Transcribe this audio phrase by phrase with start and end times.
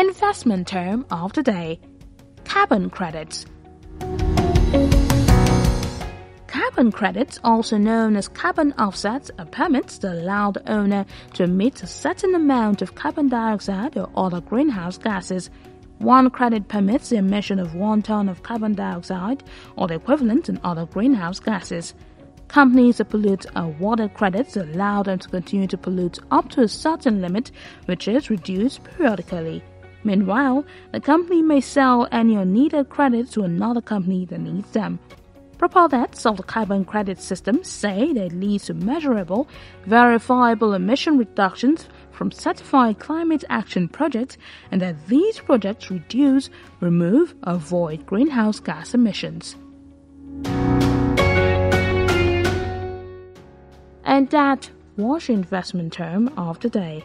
[0.00, 1.78] Investment term of the day
[2.44, 3.44] Carbon credits.
[6.46, 11.82] Carbon credits, also known as carbon offsets, are permits that allow the owner to emit
[11.82, 15.50] a certain amount of carbon dioxide or other greenhouse gases.
[15.98, 19.44] One credit permits the emission of one ton of carbon dioxide
[19.76, 21.92] or the equivalent in other greenhouse gases.
[22.48, 26.68] Companies that pollute are awarded credits allow them to continue to pollute up to a
[26.68, 27.50] certain limit,
[27.84, 29.62] which is reduced periodically.
[30.04, 34.98] Meanwhile, the company may sell any unneeded credits to another company that needs them.
[35.58, 39.46] Proponents of the carbon credit system say that it leads to measurable,
[39.84, 44.38] verifiable emission reductions from certified climate action projects
[44.70, 46.48] and that these projects reduce,
[46.80, 49.54] remove, avoid greenhouse gas emissions.
[54.04, 57.04] And that was your investment term of the day.